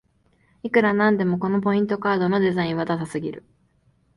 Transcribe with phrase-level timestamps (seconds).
[0.63, 3.43] いくらなんでもこのポイントカードのデザインはダサすぎる